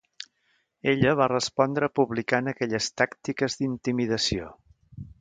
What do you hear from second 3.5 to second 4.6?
d'intimidació.